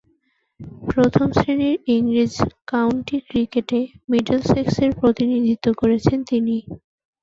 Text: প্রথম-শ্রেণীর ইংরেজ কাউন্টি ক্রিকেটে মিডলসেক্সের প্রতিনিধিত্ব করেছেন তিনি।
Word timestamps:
প্রথম-শ্রেণীর 0.87 1.75
ইংরেজ 1.95 2.33
কাউন্টি 2.67 3.17
ক্রিকেটে 3.27 3.79
মিডলসেক্সের 4.09 4.91
প্রতিনিধিত্ব 4.99 5.67
করেছেন 5.81 6.19
তিনি। 6.29 6.55